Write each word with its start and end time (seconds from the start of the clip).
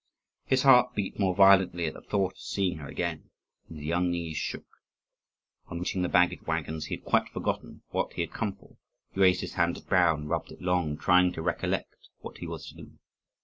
His 0.45 0.63
heart 0.63 0.95
beat 0.95 1.19
more 1.19 1.35
violently 1.35 1.85
at 1.85 1.93
the 1.93 2.01
thought 2.01 2.31
of 2.33 2.39
seeing 2.39 2.79
her 2.79 2.87
again, 2.87 3.29
and 3.69 3.77
his 3.77 3.85
young 3.85 4.09
knees 4.09 4.35
shook. 4.35 4.65
On 5.67 5.77
reaching 5.77 6.01
the 6.01 6.09
baggage 6.09 6.41
waggons, 6.47 6.85
he 6.85 6.95
had 6.95 7.05
quite 7.05 7.29
forgotten 7.29 7.83
what 7.91 8.13
he 8.13 8.21
had 8.21 8.31
come 8.31 8.55
for; 8.55 8.77
he 9.13 9.19
raised 9.19 9.41
his 9.41 9.53
hand 9.53 9.75
to 9.75 9.81
his 9.81 9.87
brow 9.87 10.15
and 10.15 10.27
rubbed 10.27 10.51
it 10.51 10.59
long, 10.63 10.97
trying 10.97 11.31
to 11.33 11.43
recollect 11.43 11.93
what 12.21 12.39
he 12.39 12.47
was 12.47 12.65
to 12.69 12.75
do. 12.77 12.93